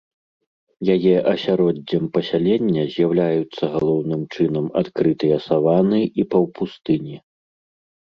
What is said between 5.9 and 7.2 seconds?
і паўпустыні.